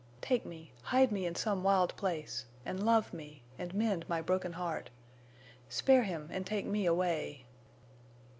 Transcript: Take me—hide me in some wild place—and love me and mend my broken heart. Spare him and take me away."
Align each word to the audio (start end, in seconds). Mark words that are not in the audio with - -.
Take 0.19 0.47
me—hide 0.47 1.11
me 1.11 1.27
in 1.27 1.35
some 1.35 1.61
wild 1.61 1.95
place—and 1.95 2.83
love 2.83 3.13
me 3.13 3.43
and 3.59 3.71
mend 3.75 4.09
my 4.09 4.19
broken 4.19 4.53
heart. 4.53 4.89
Spare 5.69 6.01
him 6.05 6.27
and 6.31 6.43
take 6.43 6.65
me 6.65 6.87
away." 6.87 7.45